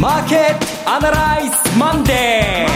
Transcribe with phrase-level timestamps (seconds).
[0.00, 2.66] マーケットアナライズマンデ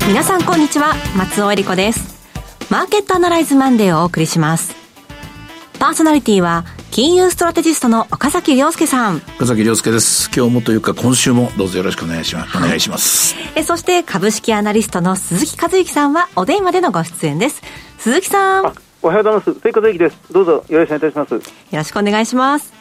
[0.00, 0.08] ー。
[0.08, 2.16] 皆さんこんにちは松尾英里子です。
[2.70, 4.74] マーケットアナライズマンデーをお送りします。
[5.78, 9.16] パーソナリティは金融ストラテジストの岡崎良介さん。
[9.36, 10.30] 岡崎良介です。
[10.34, 13.36] 今日もというか今週もどうぞよろしくお願いします、はい、お願いします。
[13.54, 17.60] えそして株式アナリストの鈴木一之さんはお電話でのご出演です。
[17.98, 18.72] 鈴木さん。
[19.02, 19.52] おはようございます。
[19.52, 20.16] 鈴木一之です。
[20.30, 21.34] どうぞよろしくお願いいたします。
[21.34, 21.40] よ
[21.72, 22.75] ろしくお願いします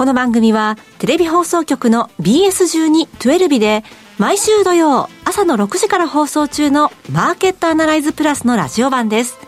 [0.00, 3.84] この番組はテレビ放送局の BS12-12 で
[4.16, 9.38] 毎週土曜朝の6時から放送中のマーケットアナライズプラスのラジオ版です。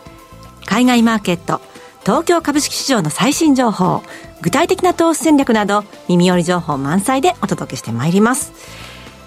[0.67, 1.59] 海外マーケット
[2.01, 4.03] 東京株式市場の最新情報
[4.43, 8.53] 具体的な投資戦略など耳寄り情報満載でお届けしてまいります。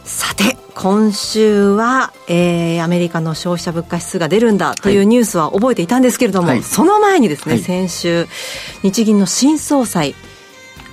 [0.04, 8.28] さて今週は、えー、アメリカの消費者物価指数が出るんだというニュースは覚えていたんですけれども、はい、その前にですね、はい、先週
[8.84, 10.14] 日銀の新総裁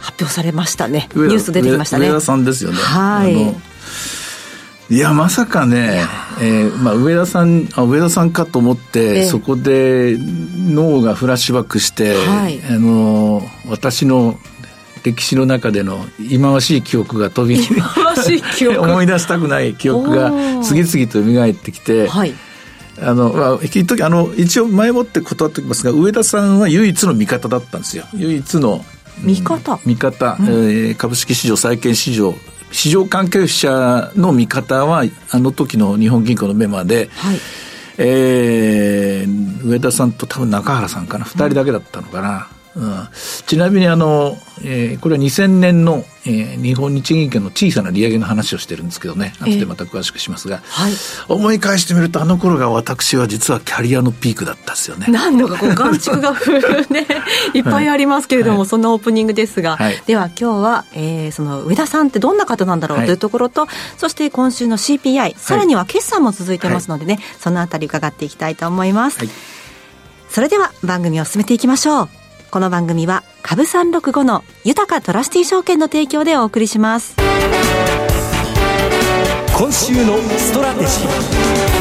[0.03, 1.07] 発表されましたね。
[1.15, 2.07] ニュース出てきましたね。
[2.07, 2.77] 上田さんですよね。
[2.77, 4.93] はい。
[4.93, 6.03] いやまさかね、
[6.41, 14.37] えーまあ、上田さんあ上田さんかと思って、えー、そこで脳がフラッシュバックして、はい、あの私の
[15.05, 17.57] 歴史の中での忌まわしい記憶が飛び
[18.77, 20.31] 思い出したくない記憶が
[20.61, 22.33] 次々と蘇ってきて、はい、
[23.01, 28.03] あの、まあ、あの一応前もって断っておきますが上田さんは唯一の味方だったんですよ。
[28.13, 28.83] 唯一の
[29.23, 32.33] 味方、味方、うん、えー、株式市場債券市場。
[32.71, 37.37] 市場関係者の見方は、あの時の日本銀行のメモで、はい、
[37.99, 42.29] えー、上田さんと多分中原さんかな、2人だけだったのかな。
[42.29, 42.62] うん、
[43.45, 49.33] ちなみにあの、えー、これは2000年の、えー、日本日銀券の小さな利上げの話をしてるんですけどね。
[49.41, 50.93] 後でまた詳しくしますが、はい、
[51.29, 55.05] 思い返してみるとあの頃が私は実はキャリアのピークだったですよね。
[55.09, 56.33] 何度かこう眼蓄が
[56.89, 57.05] ね。
[57.53, 69.19] いっぱいありますけれども、はい、そんなオープニングですが、はい、では今日は、えー、その上田さんってどんな方なんだろうというところと、そして今週の CPI さらには決算も続いてますのでね、そのあたり伺っていきたいと思います、
[70.29, 72.22] それでは番組を進めていきましょう
[72.53, 77.15] この番組は株365の豊かトラスティ証券の提供でお送りします。
[79.57, 81.72] 今週のストラテジー。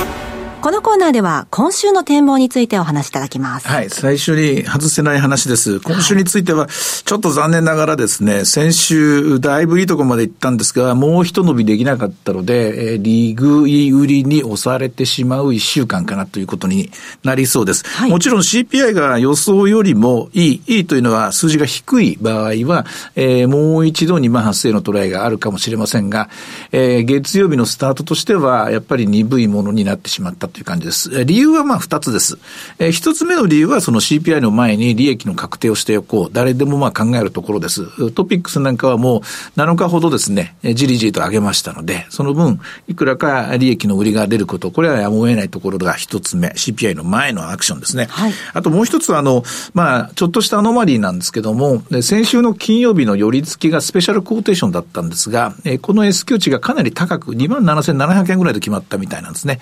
[0.62, 3.66] このコーナーでは今週の展望についてお話しいただきます。
[3.66, 5.80] はい、最初に外せない話です。
[5.80, 16.92] 今週については、ちょっと残念ながらですね、先週、だいぶいいところまで行ったんですが、もう一伸びできなかったので、えー、リグイ売りに押されてしまう一週間かなということに
[17.24, 17.84] なりそうです。
[17.84, 22.86] はい、もちろん CPI が予想よりもいい、いいというのは数字が低い場合は、
[23.16, 26.30] えー、もう一度2万8000のトライがあるかもしれませんが、
[26.70, 31.24] えー、月曜日のスタートとしては、やっぱり鈍いものになってしまったという感じです。
[31.24, 32.38] 理由はまあ二つです。
[32.78, 36.30] えー、一つ目の理由はその CPI の前に利益の確定をしておこう。
[36.32, 38.10] 誰でもまあ考えるところです。
[38.12, 39.20] トピックスなんかはもう
[39.58, 46.48] 7日ほどですね、じりじりと上げましたので、その分、いくらか利益の売りが出ること、これはやむを得ないところが一つ目。
[46.48, 48.06] CPI の前のアクションですね。
[48.10, 49.42] はい、あともう一つはあの、
[49.74, 59.60] まあ、ちょっとしたアノマリーなんですけども、先週の金曜日の寄り付きがスペシャルコーテーションだったんですが、えー、この S q 値がかなり高く、27,700円ぐらいで決まったみたいなんですね。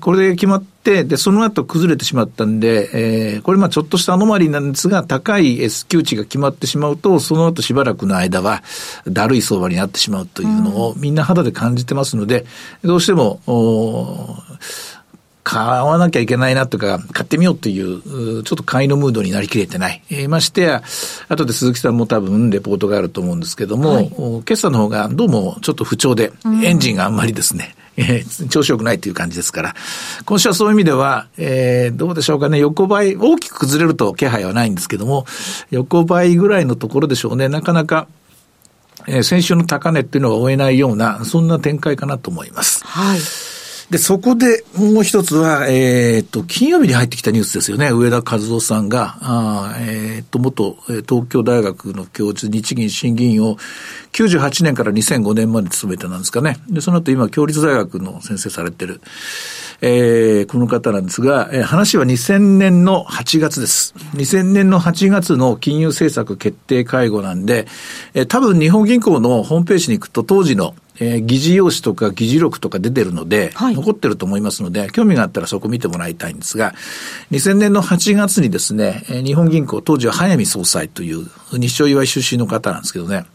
[0.00, 8.62] これで決まって、で、その後崩れてしまったんで、えー、これまあちょっとしたアノマリーなんですが、高い S q 値が決まってしまうと、その後しばらくの間は、
[9.06, 12.46] だるい相場になってしまうというのを、みんな肌で感じてますので、
[12.82, 13.40] どうしても、
[15.48, 20.02] 買わなきゃいけないなとか、買ってみようという、ちょっと買いのムードになりきれてない。
[20.10, 20.82] えー、ましてや、
[21.28, 24.12] 後で鈴木さんも多分レポートがあると思うんですけども、はい、
[24.44, 29.74] 決算の方がどうもちょっと不調で、エンジンがあんまりですね、えー、調子良くないという感じですから、
[30.24, 35.26] 今週はそういう意味では、えー、どうでしょうかね、横ばい、大きく崩れると気配はないんですけども、
[35.70, 38.06] 横ばいぐらいのところでしょうね、なかなか、
[39.08, 42.84] えー、先週の高値っていうのは追えないような、そんな展開かなと思います。
[42.86, 43.57] はい。
[43.90, 47.90] で、そこでもう一つは、えっ、と、金曜日に入ってきたニュースですよね。
[47.90, 53.56] 上田和夫さんが、あえっ、と、元東京大学の教授、日銀審議員を
[54.12, 56.58] 98年から2005年まで務めてなんですかね。
[56.68, 59.00] で、その後今、共立大学の先生されてる、
[59.80, 63.94] えー、この方なんですが、えー、話は2000年の8月です。
[64.14, 67.66] 2000年の8月の金融政策決定会合なんで、
[68.14, 76.74] えー、多分日本銀行のホームページに行くと当時のえー、議事要旨とか議事録とか出てるので、はい、残ってると思いますので、興味があったらそこ見てもらいたいんですが、
[77.30, 83.26] 2000年の8月にですね、日本銀行、当時は早見総裁という日照岩井出身の方なんですけどね、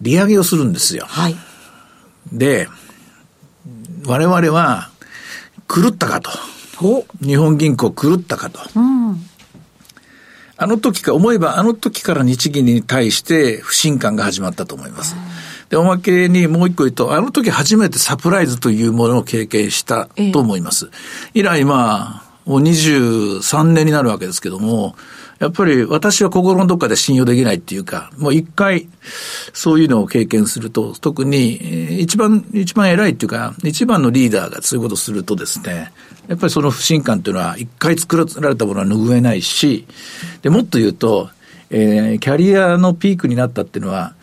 [0.00, 1.04] 利上げをするんですよ。
[1.08, 1.36] はい、
[2.32, 2.68] で、
[4.06, 4.89] 我々は、
[5.72, 6.30] 狂ったかと。
[7.22, 8.60] 日本銀行狂ったかと。
[8.74, 9.30] うん
[10.62, 15.16] あの時か、思えばあの時から日銀に対して不信感が始まったと思います。
[15.70, 20.90] で、おまけにもう一個言うと、あの時初めてサプライズというものを経験したと思います。
[21.32, 24.96] 以来、まあ、もう23年になるわけですけども、
[25.38, 28.88] やっぱり私は心のどっかで信用できないっていうか、もう一回
[29.52, 35.92] そういうのを経験すると、特に一番、一番偉いっていうか、一番のリーダーがそういうことをするとですね、
[36.26, 39.86] やっぱりその不信感っていうのは一回作られたものは拭えないし、
[40.42, 41.30] で、もっと言うと、
[41.70, 44.14] えー、キャリアのピークになったっていうのは、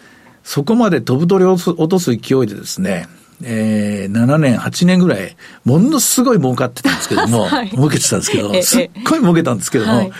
[0.43, 3.07] そこまで飛ぶ鳥を落とす勢いでですね、
[3.43, 10.11] えー、7年、8年ぐらい、ものすごい儲かってたんですけども、 はい、儲けてたんですけど、すっごい儲けたんですけども、はい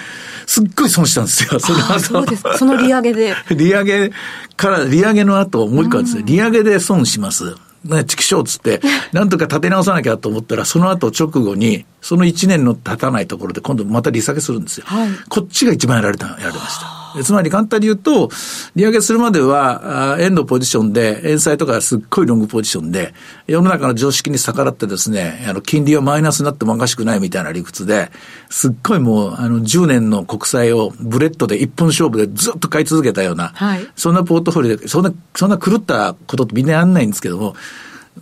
[0.48, 2.00] すっごい損したんですよ、その後。
[2.00, 3.36] そうですその利上げで。
[3.54, 4.12] 利上げ
[4.56, 7.56] から、利上げの後、もう一個はですね、利上げで損します。
[7.84, 8.80] ね、チキショーつって、
[9.12, 14.86] なんとか立て直さなきゃと思ったら、その後直後に、その1年の経たないところで今度また利下げするんですよ。
[14.88, 16.97] はい、こっちが一番やられた、やられました。
[17.24, 18.30] つまり簡単に言うと、
[18.76, 23.14] 利上げするまでは、円のポジションで、円債とかすっごいロングポジションで、
[23.48, 28.12] 世の中の常識に逆らってですね、あの、金利はマイナスになってもおかしくないみたいな理屈で、
[28.50, 37.56] すっごいもう、あの、10年の国債を bullet で一本勝負でずっと買い続けたような、はい、そんなポートフォリオで、そんな、そんな狂ったことってみんなやんないんですけども、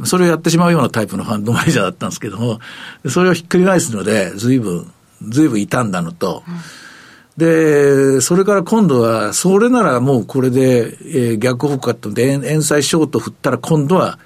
[0.04, 2.60] それをやってしまうようなタイプのファンドマネージャーだったんですけども、
[3.08, 4.92] それをひっくり返すので、ずいぶん、
[5.30, 6.56] ずいぶん傷んだのと、うん
[7.38, 14.20] で、それから今度は、それならもうこれで、えー、逆方向って、円債ショート振ったら今度は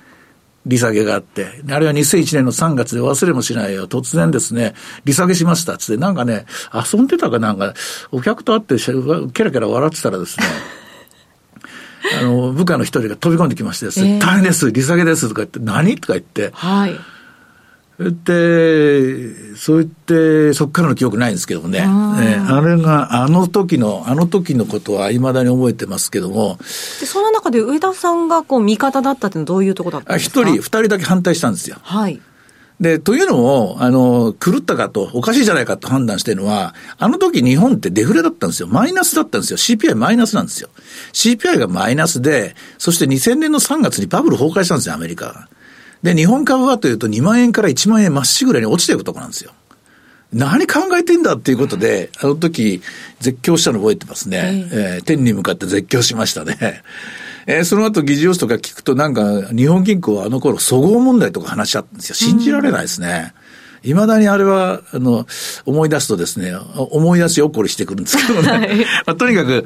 [0.65, 4.75] 利下げがあって、あるいは2001年の3月で忘れもしないよ、突然ですね、
[5.05, 5.77] 利下げしました。
[5.77, 6.45] つって、なんかね、
[6.93, 7.73] 遊んでたかなんか、
[8.11, 10.45] お客と会って、キャラキャラ笑ってたらですね、
[12.21, 15.27] あの、部下の一人が飛び込んできましてですね、えー、大変です、利下げです。
[15.29, 15.95] とか言って、何？
[15.95, 16.95] とか言って、はい。
[17.99, 21.81] で、そう言って、そこからの記憶ないんですけどもね。
[21.85, 26.57] あ,、あれが、あの時の、あの時のことはいまだに覚えてますけども。
[27.01, 30.41] で、その中で上田さんがこう味方だったっていうのはどういうところだったんですか？
[30.41, 31.75] 一人、二人だけ反対したんですよ。
[31.81, 32.21] はい。
[32.79, 38.69] で、というのも、あの、狂ったかと、おかしいじゃないかと判断してるのは、あの時日本ってデフレだったんですよ。
[38.69, 39.57] マイナスだったんですよ。
[39.57, 40.69] CPI マイナスなんですよ。
[41.11, 45.49] CPI がマイナスで、そして2000年の3月にバブル崩壊したんですよ、アメリカ
[46.03, 49.51] で、日本株はというと2万円から1万円まっしぐらに落ちていくところなんですよ。
[50.31, 52.81] 何考えてんだっていうことで、あの時、
[53.19, 54.69] 絶叫したの覚えてますね。
[54.71, 56.83] えー、天に向かって絶叫しましたね。
[57.47, 62.15] えー、その後、議事要素とか聞くと、なんか、日本銀行はあの頃、そごう問題とか話しちゃったんですよ。
[62.15, 63.33] 信じられないですね。
[63.83, 65.25] うんいまだにあれは、あの、
[65.65, 68.49] 思い出すとですね、思い出し怒りしてくるんですけどね。
[68.49, 69.65] はい、まあ、とにかく、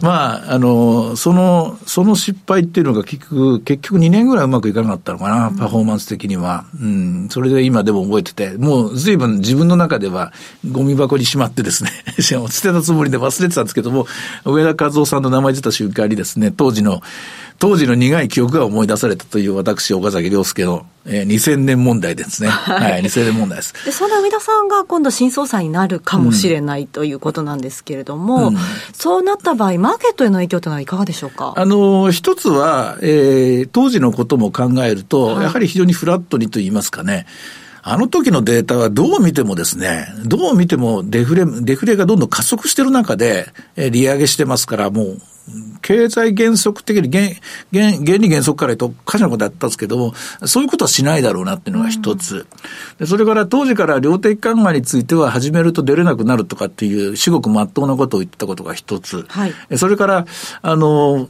[0.00, 6.66] まあ、あの、その、その失敗っていうのが結局、結局2年ぐらいうまくいかなかったのかな、パフォーマンス的には。
[6.80, 10.32] うん、それで今でも覚えてて、もう随分自分の中では
[10.70, 11.90] ゴミ箱にしまってですね、
[12.20, 14.06] 捨てたつもりで忘れてたんですけども、
[14.44, 17.02] 上田和夫さんの名前出た瞬間にですね、当時の、
[17.58, 22.48] 当時の苦い記憶が思い出されたという私、岡崎亮介の、えー、2000年問題ですね。
[22.48, 23.74] はい、はい、2000年問題です。
[23.84, 28.56] で、その上田さんが今度新総裁になるかもしれない、うん、ということなんですけれども、うん、
[28.92, 31.54] そうなった場合、マーケットへの影響というのはいかがでしょうか？
[31.56, 37.26] あの、一つは、えー、当時のことも考えると、はい、やはり非常にフラットにと言いますかね、
[37.86, 43.46] あの時のデータはどう見てもですね、どう見てもデフレ、デフレがどんどん加速してる中で、
[43.76, 45.18] え利上げしてますから、もう、
[45.82, 47.34] 経済原則的に原、
[47.72, 50.14] 原、原理原則から言うと、かしなことやったんですけども、
[50.46, 52.46] そういうことはしないだろうなっていうのが一つ。
[52.98, 59.26] でそれから当時から量的緩和については始めると出れなくなるとかっていう、至極真っ当なことを言ったことが一つ。
[59.28, 60.26] はい、それから、
[60.62, 61.28] あの、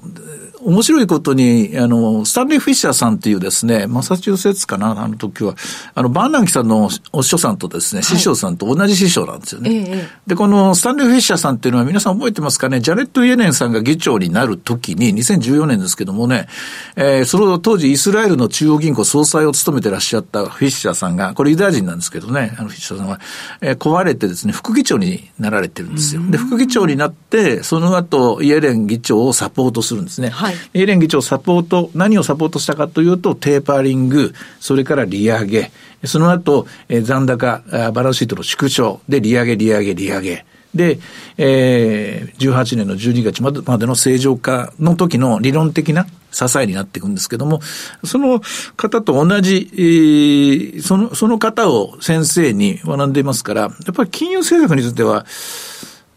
[0.65, 5.55] 面白いことに、あの、スタンレー・フィッシャーさんっていうですね、マサチューセッツかな、あの時は、
[5.95, 9.71] あの、バンナンキさんのお師匠さんとですね、師匠さんと同じ師匠なんですよね。
[9.71, 16.49] はい、で、このスタンレー・フィッシャーさんっていうのは皆さん覚えてますかね、ジャネット・イエレンさんが議長になる時に、2014年ですけどもね、
[16.97, 23.21] えー、その当時イスラエルの中央銀行総裁を務めてらっしゃったフィッシャーさんが、これユダヤ人なんですけどね、あのフィッシャーさんは、
[23.61, 26.23] えー、壊れてですね、副議長になられてるんですよ。
[26.31, 30.31] で、副議長になって、その後、イエレン議長をサポートするんですね。
[30.31, 35.71] はい、イエレン議長サポート、何をサポートしたかというと、テーパーリング、それから利上げ、
[36.05, 39.01] その後、えー、残高、バランスシートの縮小。
[39.09, 40.45] で利上げ、利上げ、利上げ。
[40.75, 40.99] で、
[41.39, 47.61] えー、18年の12月までまでの正常化の時の理論的な支えになっていくんですけども、
[48.05, 48.41] その
[48.77, 55.25] 方と同じ、えー、その、その方を先生に学んでいますから、やっぱり金融政策については、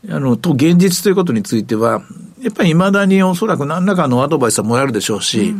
[0.09, 2.01] あの、と現実ということについては、
[2.41, 5.55] やっぱり未だにおそらく何らかのアドバイスはもらえるでしょうし、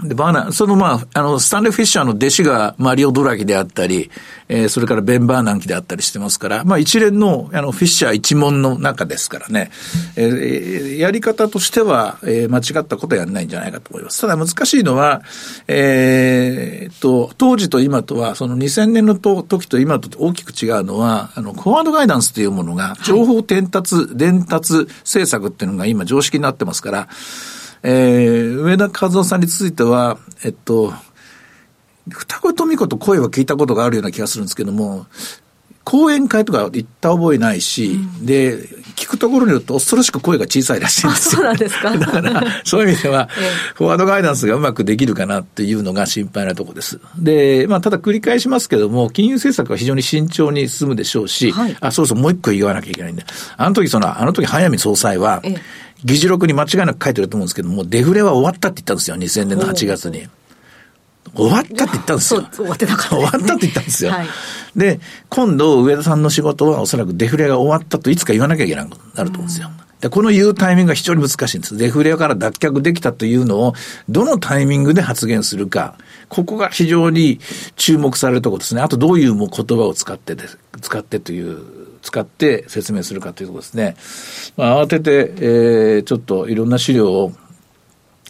[0.00, 4.10] で、バーナン、そのまあ、あの、スタンレー・フィッシャーの弟子がマリオ・ドラギであったり、
[4.48, 9.70] えー、それからベン・バーナンキであったりしてますから、まあ一連の、あの、フィッシャー一門の中ですからね、
[10.16, 14.22] えー、やり方としては、えー、間違ったことはやらないんじゃないかと思います。
[14.22, 15.22] ただ難しいのは、
[15.68, 27.08] えー、と、当時と今とは、その2000年のと時と今と大きく違うのは、あの、フォワードガイダンスというものが、情報伝達、伝達政策っていうのが今常識になってますから、
[27.82, 30.92] えー、上田和夫さんについては、えっと、
[32.08, 35.06] 双子富子と声は聞いたことがあるような気がするんですけども、
[35.84, 38.68] 講演会とか行った覚えないし、うん、で、
[39.22, 41.36] ところによると恐ろしく声が小さいらしいんですよ。
[41.36, 41.90] そうなんですか？
[41.96, 43.28] だから、そういう意味では、
[43.76, 46.98] フォワードガイダンスがうまくできるかなっていうのが心配なところです。
[47.16, 53.24] で、まあ、ただ繰り返しますけども、金融政策は非常に慎重に進むでしょうし、はい、あ、そうそう、もう一個言わなきゃいけないんで、
[53.56, 55.40] あの時その、あの時早見総裁は、
[56.04, 60.26] 議事録に間違いなく書いてると思うんですけども、デフレは終わったって言ったんですよ、2000年の8月に。
[61.34, 62.46] 終わったって言ったんですよ。
[62.52, 64.10] 終わってなかった、ね、終わったって言ったんですよ。
[64.10, 64.26] はい、
[64.76, 69.70] で、今度、上田さんの仕事はおそらくデフレが終わったといつか言わなきゃいけなくなると思うんですよ。
[70.00, 71.76] でこの言うタイミングが非常に難しいんです。
[71.76, 73.74] デフレから脱却できたというのを、
[74.08, 75.96] どのタイミングで発言するか。
[76.28, 77.38] ここが非常に
[77.76, 78.80] 注目されるところですね。
[78.80, 80.44] あとどういうもう言葉を使ってで、
[80.80, 83.94] 使ってという使って説明するかというところですね。
[84.56, 87.32] まあ、慌てて、えー、ちょっといろんな資料を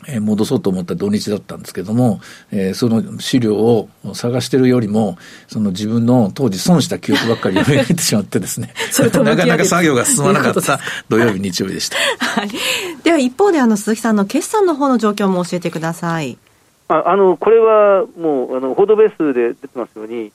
[0.09, 5.17] え戻そうと思った土日だったんですけども、えー、その資料を探してるよりも、
[5.49, 8.75] その自分の当時損した記憶ばっかり読みってしまってですね、
[9.25, 11.97] なかなか作業が進まなかった土曜日、日曜日でした。
[12.19, 12.51] はい。
[13.03, 16.39] では一方であの鈴木さんの決算の方の状況も教えてください。
[16.89, 20.33] ああのこれはもうあの報道ベースで出てますように、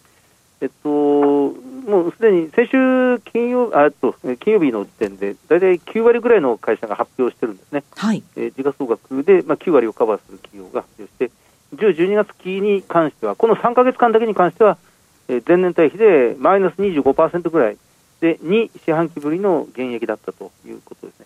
[0.61, 1.53] えっと、
[1.87, 11.31] もうすでに先週金曜あと金曜日の時点で、大体9割ぐらいの会社が発表してるんですね、はいえー、時価総額で、まあ、9割をカバーする企業が発表して、
[11.75, 14.77] 10、12月期に関しては、この3か月間だけに関しては、
[15.29, 17.77] えー、前年対比でマイナス25%ぐらい
[18.19, 21.25] で、2四半期ぶりの減益だったということですね。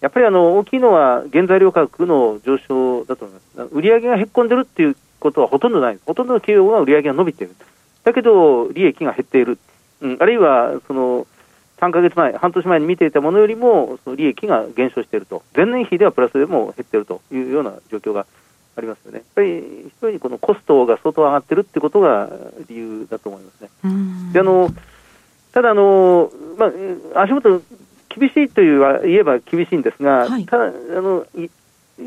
[0.00, 3.74] やっぱりあの大きいのは原材料価格の上昇だと思います。
[3.74, 5.98] 売上がへっこんでるっていうことはほとんどない。
[6.06, 7.56] ほとんどの企業が売上が伸びている。
[8.04, 9.58] だけど利益が減っている、
[10.00, 11.26] うん、あるいはその
[11.78, 18.26] 3か月前、半年前に見ていたものよりもその利益が減少していると、前年比ではプラスでも減っているというような状況が
[18.76, 19.18] ありますよね。
[19.18, 22.30] やっぱり一人にこのコストが相当上がっているってことが
[22.68, 23.70] 理由だと思いますね。
[24.32, 24.70] であの
[25.52, 26.66] ただあの、ま
[27.14, 27.62] あ、足元
[28.08, 31.26] 厳しいというは言えば厳しいんですが、はい、ただあの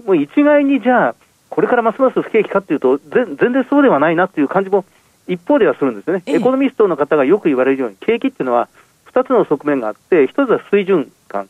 [0.06, 1.16] もう一概にじゃあ、
[1.50, 4.86] これからますます不景気かというと、全然そうではないなという感じも
[5.32, 8.68] 一方ではするんですよね、エコノミストの方がよく言われるように、景気っていうのは
[9.14, 11.48] 2つの側面があって、1つは水準感、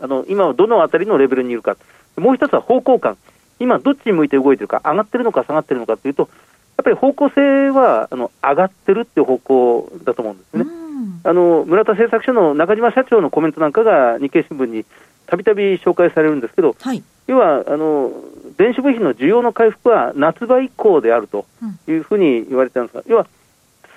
[0.00, 1.76] あの今はどのあたりのレベルにいるか、
[2.16, 3.16] もう1つは方向感、
[3.60, 6.28] 今、どっちに向いて動いてるか、上がってるのか下がってるのかというと、
[6.76, 10.66] やっぱり方向性はあの上がってるっていう方向だと思うんですね。
[11.24, 14.84] あの村田製作所の中島社長のコメントなんかが日経新聞に
[15.26, 18.10] たびたび紹介されるんですけど、はい、要はあの
[18.56, 21.46] 電子部品の需要の回復は夏場以降であると
[21.86, 23.26] いうふうに言われてるんですが、要は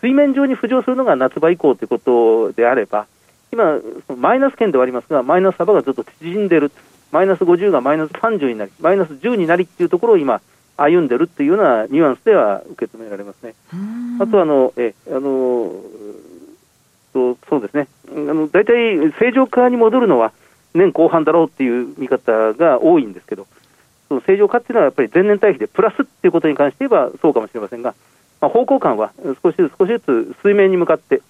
[0.02, 3.08] 水面上に浮上するのが夏場以降ということであれば、
[3.52, 3.80] 今、
[4.16, 6.72] マイナス圏ではありますが、マイナス幅がずっと縮んでる、
[7.12, 10.42] マイナス50がマイナス30になり、マイナス10になりっていうところを今、
[10.78, 13.56] 歩んでるっていうようなニュアンスでは受け止められますね。
[14.20, 15.72] あとあのえあの
[17.14, 17.88] とそうですね。
[18.10, 20.34] あの大体正常化に戻るのは
[20.76, 23.48] 年後半だろうっていう見方が多いんですけど、
[24.08, 27.96] その正常化っていうのはやっぱり前年対比でプラスっていうことに関して言えばそうかもしれませんが、
[28.42, 31.22] まあ、方向感は少しずつ少しずつ水面に向かって、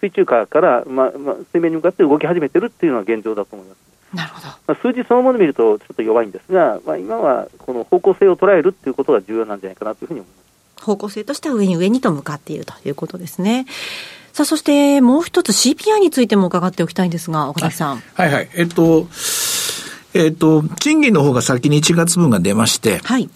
[0.00, 3.92] 水中下から、まあまあ、水面に向かって動き始めてるっていうのが現状だと思います。
[4.14, 4.46] なるほど。
[4.46, 10.36] まあ、数字そのものを見るとちょっと弱いんですが、まあ、今はこの方向性を捉えるっていうことが重要なんじゃないかなというふうに思いま
[10.80, 10.84] す。
[10.84, 13.66] 方向性としては上に上にと向かっているということですね。
[14.32, 18.02] さあ、そしてもう一つ CPI についても伺っておきたいんですが、岡崎さん。
[18.14, 18.48] はいはい。
[18.54, 19.06] えっと、
[20.14, 23.28] えっ、と、賃金の方が先に1月分が出まして、はい。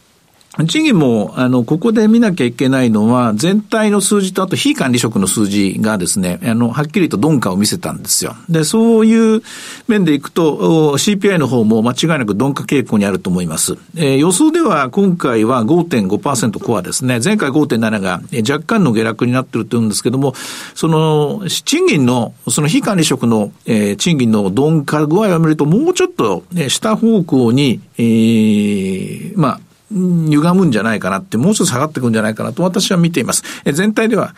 [0.64, 8.34] 賃金も、あの、ここで見なきゃいけないのは、全体の数字と、あと非管理職の数字がですね、あの、はっきりと鈍化を見せたんですよ。
[8.48, 9.42] で、そういう
[9.86, 13.76] 面でいくと、CPI の方も間違いなく鈍化傾向にあると思います。
[13.96, 17.20] えー、予想では今回は5.5%コアですね。
[17.22, 20.34] 前回5.7が若干の下落になってるというんですけども、
[20.74, 33.42] その、賃金の、その非管理職の、えー、賃金の鈍化具合を見ると、もうちょっと、ね、下方向に、えー、まあ、歪むんじゃないかなって、もうちょっと下がってくんじゃないかなと私は見ています。
[33.64, 34.34] え全体では、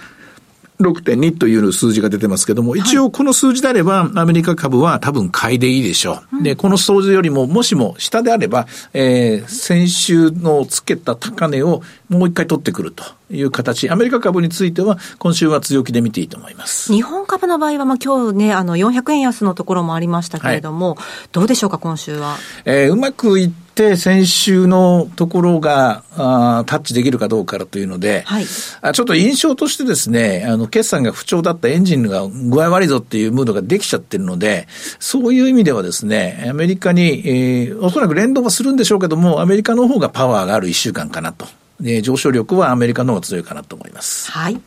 [0.81, 6.43] 6.2という数字が出てますけども、一応この数字であれば、アメリカ株は多分買いでいいでしょう。
[6.43, 13.91] で、この数字よりも、もしも下であれば、えー、先週のつけた高値をもう一回取ってくるという形。
[13.91, 16.93] アメリカ株については、今週は強気で見ていいと思います。
[16.93, 22.37] 日本株の場合は、まあ今日ね、あの、400円安のところもありましたけれども、はい、どうでしょうか、今週は。
[22.65, 28.45] えー、うまくいって、先週のところがあタッチできるかどうかというので、はい、
[28.83, 34.67] あちょっと印象としてですね、あの、決算が不調だったエンジンが具合悪いぞっていうムードができちゃってるので、
[34.99, 41.47] そういう意味ではですね、アメリカに、えー、おそらく連動はするんでしょうけども、アメリカの方がパワーがある一週間かなと。
[41.81, 44.31] で上昇力はアメリカの方が強いかなと思います。
[44.33, 44.61] はい。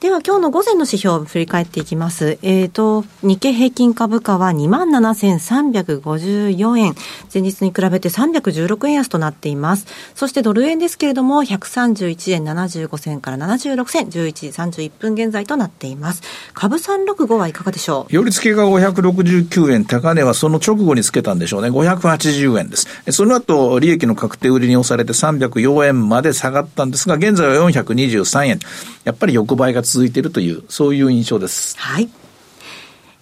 [0.00, 2.38] では今日の午前の指標を振り返っていきます。
[2.42, 6.94] えっ、ー、と、日経平均株価は27,354円。
[7.34, 9.88] 前日に比べて316円安となっています。
[10.14, 14.50] そしてドル円ですけれども、131円75銭から76銭、11時
[14.86, 16.22] 31分現在となっています。
[16.54, 18.14] 株365はいかがでしょう？
[18.14, 21.70] 寄り付けが569円、高値はその直後につけたんでしょうね。
[21.70, 22.86] 580円です。
[23.10, 28.60] その後、利益の確定売りに押されて304円まで下がったんですが、現在は423円。
[29.02, 31.78] やっぱり横ばいが続いているという、そういう印象です。
[31.78, 32.08] はい。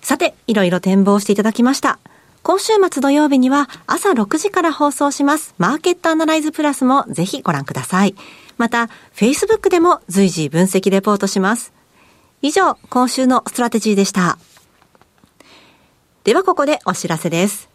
[0.03, 1.99] さて、いろいろ展望していただきました。
[2.43, 8.15] 今週末土曜日には朝6時から放送しますマーケットアナライズプラスもぜひご覧ください。
[8.57, 11.73] また、Facebook でも随時分析レポートします。
[12.43, 14.39] 以上、今週のストラテジーでした。
[16.23, 17.69] ではここでお知らせです。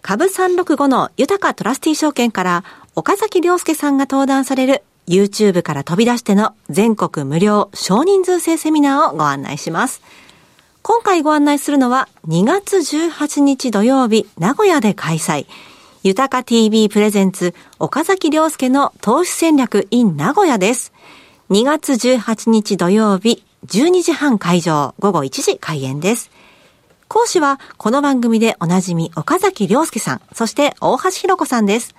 [0.00, 2.64] 株365のゆたかトラスティ証券から
[2.94, 10.02] 岡崎良介さんが登壇される YouTube から飛び出しての全国無料少人数制セミナーをご案内します。
[10.82, 15.46] 今回ご案内するのは2月18日土曜日名古屋で開催。
[16.02, 20.92] 豊か TV プレゼンツ岡崎良介の投資戦略 in 名古屋です。
[21.50, 26.30] 2月18日土曜日12時半会場午後1時開演です。
[27.08, 31.94] 講師はこの番組でおなじみ岡崎良介さん、そして大橋弘子さんです。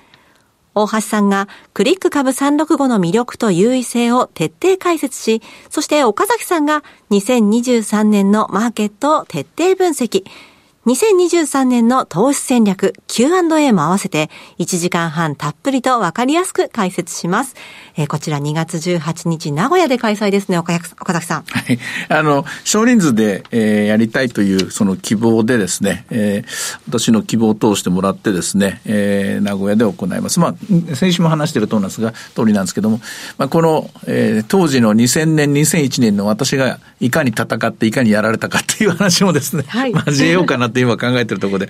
[0.75, 10.25] 大橋さんがクリック株365の魅力と優位性を徹底解説し、そして岡崎さんが2023年のマーケットを徹底分析。
[10.86, 17.56] 2023年の投資戦略 Q&A も合わせて1時間半たっぷりとわかりやすく解説します。
[17.98, 21.43] えー、こちら2月18日名古屋で開催ですね、岡岡崎さん。
[21.43, 21.80] はい。
[22.10, 30.39] あの、少人数で、えー、やりたいというその希望でですね、えー、私の希望を通してもらってですね、えー、名古屋で行います。
[30.39, 33.02] まあ、先週も話しているとなんですが、通りなんですけども、
[33.39, 41.69] まあ、この、えー、当時の2000年、2001年の私がいかに戦っていかにやられたかっていう話もですね、はい、 交えようかなって今考えてるところで、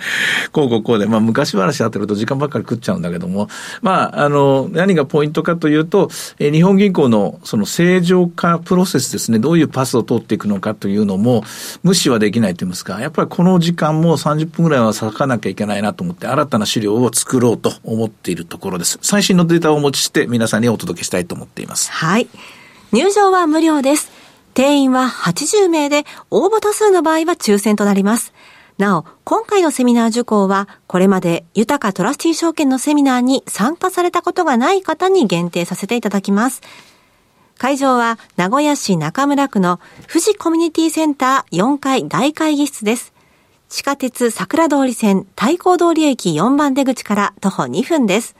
[0.51, 3.47] こうこうこうで、まあ昔話当てると時間ばっかり食っちゃうんだけども、
[3.81, 11.43] まあ、あの、何がポイントかというと、え日本銀行のその正常化プロセスですね、どういうパスを通っていくのかというのも
[11.83, 18.97] 無視はできないと言いますか、やっぱりこの時間も30分ぐらいは咲かなきゃいけないなと思って、新たな資料を作ろうと思っているところです。
[19.01, 21.91] 最新のデータをお持ちして皆さんにお届けしたいと思っています。
[21.91, 22.27] はい。
[22.91, 24.25] 入場は無料です。
[24.55, 28.33] 定員は80名で、応募多数の場合は抽選となります。
[28.77, 36.61] なお、今回のセミナー受講は、これまで豊かトラスティー証券のセミナーに参加されたことがない方に限定させていただきます。
[37.57, 43.13] 会場は名古屋市中村区の富士コミュニティセンター4階大会議室です。
[43.69, 48.35] 地下鉄桜通り線太閤通り駅4番出口から徒歩2分です。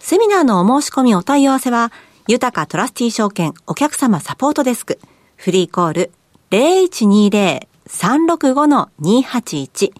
[0.00, 1.92] セミナーのお申し込みお問い合わせは、
[2.26, 4.98] 豊かトラスティー証券お客様サポートデスク、
[5.36, 6.12] フリーコール
[6.50, 9.92] 0120 365-281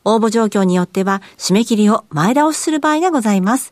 [0.05, 3.71] 応募状況によっては締め切りを前倒しする場合がございます。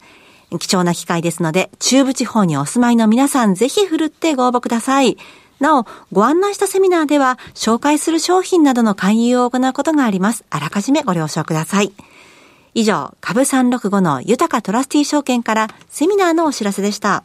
[0.60, 5.18] 貴重な機会ですので、中部地方にお住まいの皆さんぜひ振るってご応募ください。
[5.62, 10.44] なお、ご案内したセミナーでは、紹介する商品などの勧誘を行うことがあります。
[10.50, 11.94] あらかじめご了承ください。
[12.74, 17.24] 以上、株365の豊かトラスティー証券からセミナーのお知らせでした。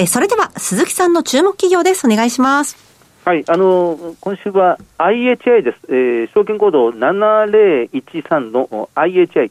[0.00, 2.06] えそれでは、鈴木さんの注目企業です。
[2.06, 2.88] お願いします。
[3.28, 9.50] はい、あの今週は IHI です、えー、証券コード7013の IHI、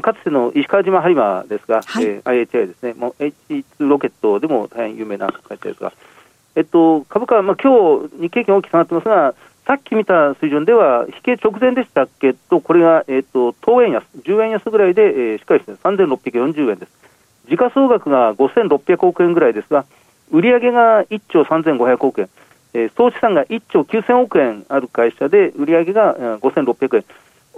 [0.00, 5.92] かつての石川島播磨ですが、はいえー、IHI ですね、もう H2 ロケットでも大変有名な会社ですが、
[6.54, 9.34] えっと、株価は、まあ今日日経平均大きく下がってますが、
[9.66, 16.92] さっき見た水準では、引け直前でしたけど、これが、えーと、当円安、10円安ぐらいで、えー、しっかりして3640円です。
[17.48, 19.84] 時価総額が5600億円ぐらいですが、
[20.30, 22.30] 売上が1兆3500億円、
[22.74, 27.04] えー、総資産が1兆9000億円ある会社で、売上が5600円。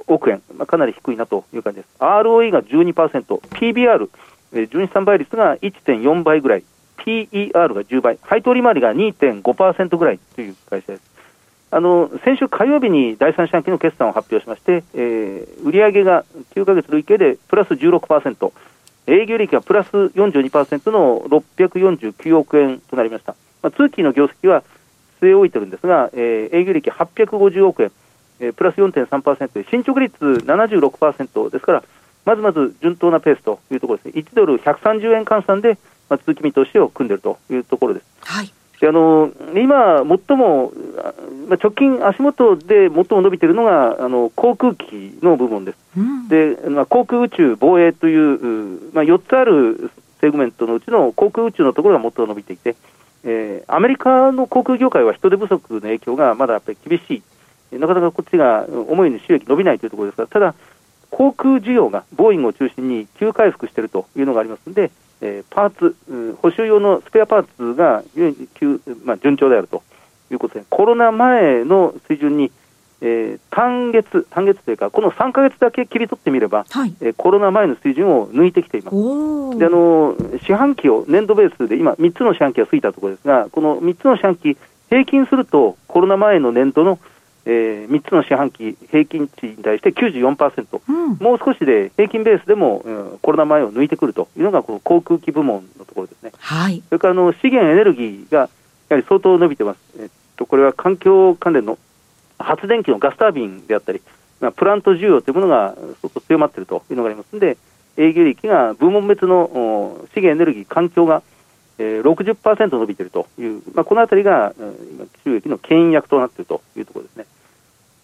[0.06, 1.88] 億円、まあ、かなり低いなという感じです。
[1.98, 4.08] ROE が12%、PBR、
[4.52, 6.64] えー、純資産倍率が1.4倍ぐらい、
[6.98, 11.14] PER が10倍、配当利回りが2.5%ぐらいという会社です。
[11.70, 18.52] あの先週火曜日に第三四半期の決算を発表しまして、えー、売上が9か月累計でプラス16%、
[19.08, 23.34] 営業利益はプラス42%の649億円となりました。
[23.60, 24.62] まあ、通期の業績は
[25.20, 27.90] 据え置いてるんですが、えー、営業利益850億円、
[28.40, 31.85] えー、プラス4.3%で、進捗率76%ですから、
[32.25, 38.07] まずまず順当なペースというところですね、1ドル130円換算で、まあ、通期見通しを組んでいるというところです。
[38.20, 38.53] はい。
[38.81, 40.73] であの今、最も、
[41.49, 52.77] まあ、直近、足元で最も伸びているのがあの航空機の部門です、うん、でまあ、航空宇宙、防衛という、まあ、4つあるセグメントのうちの航空宇宙のところが最も伸びていて、
[53.23, 57.23] えー、アメリカの航空業界は人手不足の影響がまだやっぱり厳しい、
[57.72, 60.55] なかなかこっちが思いに収益伸びないというところですが、ただ、
[61.11, 65.96] 航空需要がボーイングを中心に急回復しているというのがありますので、えー、パーツ、
[66.42, 68.03] 補修用のスペアパーツが
[68.55, 69.83] 急、まあ、順調であると
[70.31, 72.50] いうことで、コロナ前の水準に、
[73.00, 78.96] えー、単月、単月というか、この3か月だけ切り取ってみれば、はい、えー、コロナ前の水準を抜いてきています。
[79.59, 84.57] であの四半期を年度ベースで、今、3つの四半期が過ぎたところですが、この3つの四半期、
[84.90, 86.98] 平均すると、コロナ前の年度の
[87.46, 96.33] えー、3つの四半期平均値に対して94%、うん、もう少しで平均ベースでも、うん、コロナ前を抜いてくるというのがこの航空機部門のところですね。
[96.38, 98.48] はい、それからあの資源エネルギーがや
[98.90, 99.78] はり相当伸びてます。
[99.98, 101.78] えっと、これは環境関連の
[102.38, 104.00] 発電機のガスタービンであったり、
[104.40, 107.59] まあ、プラント需要というものが相当強まっているというのがありますので、
[107.96, 111.22] 営業利益が部門別の資源エネルギー、環境が
[111.78, 117.26] えー、60%伸びているという、まあ、このあたりが、今、収益の牽引役となっているというところですね。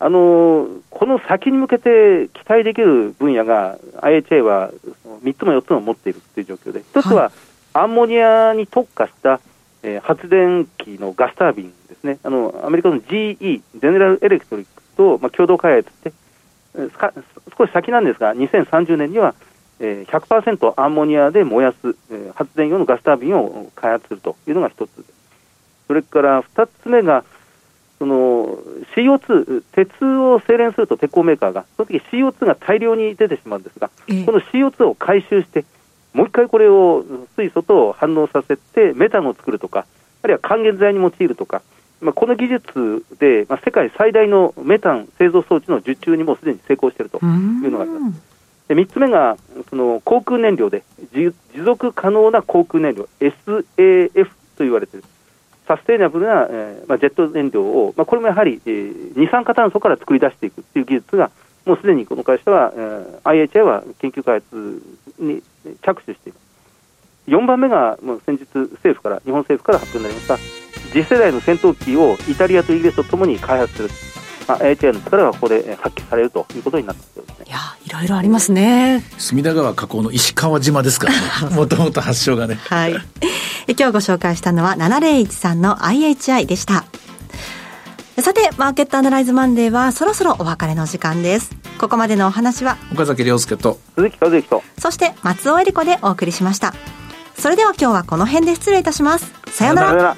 [0.02, 4.70] あのこの先に向けて期待できる分野が IHA は
[5.22, 7.30] 3つも4つも持っているという状況で、1つは
[7.74, 9.40] アンモニアに特化した、
[9.82, 16.12] えー、発電機のガスタービンですね、あのアメリカの GE、ゼネラルエレクトリックと、まあ、共同開発して、
[17.58, 19.34] 少し先なんですが、2030年には、
[19.80, 25.04] えー、100%アンモニアで燃やす、えー、発電用のガスタービンを開発するというのが1つ。
[25.88, 27.24] それから2つ目が、
[27.98, 28.58] その
[28.94, 35.64] CO2、鉄を精錬すると鉄鋼メーカーが、その時 CO2 が大量に出てしまうんですが、えこの CO2 を回収して、
[36.12, 37.04] もう一回これを
[37.36, 39.86] 水素と反応させて、メタンを作るとか、
[40.22, 41.62] あるいは還元剤に用いるとか、
[42.00, 48.29] まあ、この技術で、まあ、世界最大のメタン製造装置の受注にもすでに成功しているというのがあります。
[48.70, 49.36] で3つ目が
[49.68, 55.06] その航空燃料で持続可能な航空燃料 SAF と言われている
[55.66, 61.32] サステイナブルな、えーまあ、ジェット燃料を、まあ、これもやはり、えー、二酸化炭素から作り出していくという技術が、
[61.66, 64.82] もうすでにこの会社は、えー、IHI は研究開発
[65.18, 65.42] に
[65.82, 67.30] 着手しています。
[67.30, 70.38] 4番目が、もう先日、政府から、日本政府から発表になりました、
[70.92, 74.19] 次世代の戦闘機をイタリアとイギリスとともに開発する。
[74.50, 77.46] まあ、IHI の力がここで発揮されるということになってますね。
[77.46, 79.04] いや、いろいろありますね。
[79.16, 81.54] 隅田川河口の石川島ですからね。
[81.54, 82.58] もともと発祥がね。
[82.68, 82.92] はい。
[83.68, 86.84] 今日ご紹介したのは701んの IHI でした。
[88.18, 91.52] さて、マーケットアナライズマンデーはそろそろお別れの時間です。
[91.78, 96.74] ここまでのお話は、岡崎亮介と、鈴木和之と、そして松尾恵理子でお送りしました。
[97.38, 99.32] それでは今日はこの辺で失礼いたします。
[99.52, 100.16] さようなら。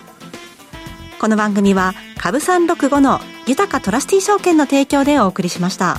[1.20, 5.98] この番組は、株365の豊かトラスティ証券の提供でお送りしました。